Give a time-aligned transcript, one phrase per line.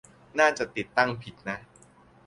[0.39, 1.57] น่าจะติดตั้งผิดนะ